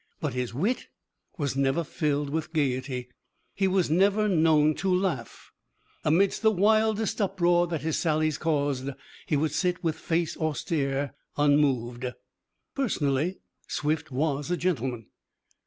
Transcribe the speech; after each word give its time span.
But 0.19 0.33
his 0.33 0.51
wit 0.51 0.87
was 1.37 1.55
never 1.55 1.83
filled 1.83 2.31
with 2.31 2.53
gaiety: 2.53 3.09
he 3.53 3.67
was 3.67 3.91
never 3.91 4.27
known 4.27 4.73
to 4.77 4.91
laugh. 4.91 5.51
Amid 6.03 6.31
the 6.41 6.49
wildest 6.49 7.21
uproar 7.21 7.67
that 7.67 7.83
his 7.83 7.99
sallies 7.99 8.39
caused, 8.39 8.89
he 9.27 9.37
would 9.37 9.51
sit 9.51 9.83
with 9.83 9.95
face 9.97 10.35
austere 10.37 11.13
unmoved. 11.37 12.07
Personally, 12.73 13.41
Swift 13.67 14.09
was 14.09 14.49
a 14.49 14.57
gentleman. 14.57 15.05